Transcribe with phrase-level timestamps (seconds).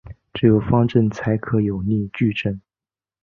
[0.33, 2.59] 只有方阵才可能有逆矩阵。